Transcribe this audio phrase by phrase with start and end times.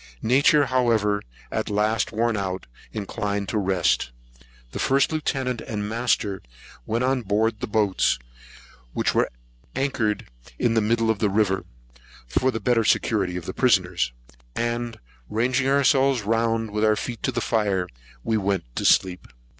[0.23, 1.21] Nature, however,
[1.51, 4.09] at last worn out, inclined to rest.
[4.71, 6.41] The First Lieutenant and Master
[6.87, 8.17] went on board of the boats,
[8.93, 9.33] which were at
[9.79, 10.15] anchor
[10.57, 11.65] in the middle of the river,
[12.25, 14.11] for the better security of the prisoners;
[14.55, 14.97] and,
[15.29, 17.87] ranging ourselves round, with our feet to the fire,
[18.23, 19.27] went to sleep.